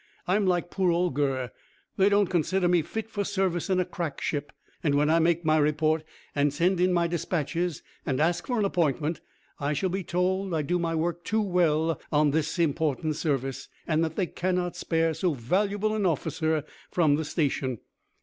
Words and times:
"I'm 0.27 0.47
like 0.47 0.71
poor 0.71 0.89
old 0.89 1.13
Gurr; 1.13 1.51
they 1.95 2.09
don't 2.09 2.25
consider 2.25 2.67
me 2.67 2.81
fit 2.81 3.07
for 3.07 3.23
service 3.23 3.69
in 3.69 3.79
a 3.79 3.85
crack 3.85 4.19
ship; 4.19 4.51
and 4.83 4.95
when 4.95 5.11
I 5.11 5.19
make 5.19 5.45
my 5.45 5.57
report, 5.57 6.03
and 6.33 6.51
send 6.51 6.79
in 6.79 6.91
my 6.91 7.05
despatches, 7.05 7.83
and 8.03 8.19
ask 8.19 8.47
for 8.47 8.57
an 8.57 8.65
appointment, 8.65 9.21
I 9.59 9.73
shall 9.73 9.91
be 9.91 10.03
told 10.03 10.55
I 10.55 10.63
do 10.63 10.79
my 10.79 10.95
work 10.95 11.23
too 11.23 11.43
well 11.43 12.01
on 12.11 12.31
this 12.31 12.57
important 12.57 13.15
service, 13.15 13.69
and 13.85 14.03
that 14.03 14.15
they 14.15 14.25
cannot 14.25 14.75
spare 14.75 15.13
so 15.13 15.35
valuable 15.35 15.93
an 15.95 16.07
officer 16.07 16.63
from 16.89 17.15
the 17.15 17.23
station. 17.23 17.77